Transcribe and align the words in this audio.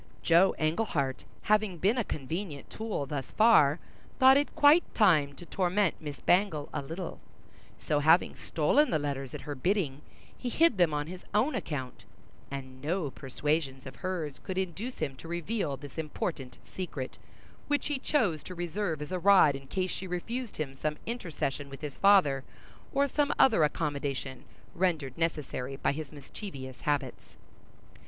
Joe 0.23 0.55
Englehart 0.57 1.25
having 1.43 1.77
been 1.77 1.99
a 1.99 2.03
convenient 2.03 2.71
tool 2.71 3.05
thus 3.05 3.31
far 3.33 3.77
thought 4.17 4.35
it 4.35 4.55
quite 4.55 4.95
time 4.95 5.33
to 5.33 5.45
torment 5.45 5.93
Miss 6.01 6.19
Bangle 6.21 6.69
a 6.73 6.81
little; 6.81 7.19
so, 7.77 7.99
having 7.99 8.33
stolen 8.33 8.89
the 8.89 8.97
letters 8.97 9.35
at 9.35 9.41
her 9.41 9.53
bidding, 9.53 10.01
he 10.35 10.49
hid 10.49 10.79
them 10.79 10.91
on 10.91 11.05
his 11.05 11.23
own 11.35 11.53
account, 11.53 12.05
and 12.49 12.81
no 12.81 13.11
persuasions 13.11 13.85
of 13.85 13.97
hers 13.97 14.39
could 14.43 14.57
induce 14.57 14.97
him 14.97 15.15
to 15.17 15.27
reveal 15.27 15.77
this 15.77 15.99
important 15.99 16.57
secret, 16.65 17.19
which 17.67 17.85
he 17.85 17.99
chose 17.99 18.41
to 18.41 18.55
reserve 18.55 19.03
as 19.03 19.11
a 19.11 19.19
rod 19.19 19.55
in 19.55 19.67
case 19.67 19.91
she 19.91 20.07
refused 20.07 20.57
him 20.57 20.73
some 20.75 20.97
intercession 21.05 21.69
with 21.69 21.81
his 21.81 21.99
father, 21.99 22.43
or 22.91 23.07
some 23.07 23.31
other 23.37 23.63
accommodation, 23.63 24.45
rendered 24.73 25.15
necessary 25.15 25.75
by 25.75 25.91
his 25.91 26.11
mischievous 26.11 26.81
habits. 26.81 27.37